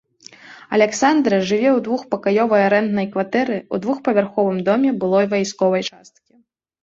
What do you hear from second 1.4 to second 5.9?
жыве ў двухпакаёвай арэнднай кватэры ў двухпавярховым доме былой вайсковай